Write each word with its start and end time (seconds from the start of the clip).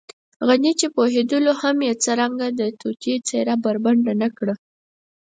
غني 0.47 0.71
چې 0.79 0.87
پوهېدلو 0.95 1.51
هم 1.61 1.77
څرنګه 2.03 2.47
يې 2.49 2.55
د 2.59 2.61
توطیې 2.79 3.15
څېره 3.27 3.55
بربنډه 3.63 4.13
نه 4.21 4.29
کړه. 4.37 4.53